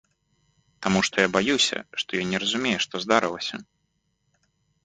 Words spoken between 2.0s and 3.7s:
што ён не разумее, што здарылася.